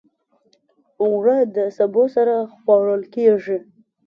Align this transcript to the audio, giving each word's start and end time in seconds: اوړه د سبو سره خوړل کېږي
اوړه 1.03 1.37
د 1.55 1.57
سبو 1.77 2.03
سره 2.15 2.33
خوړل 2.55 3.01
کېږي 3.15 3.57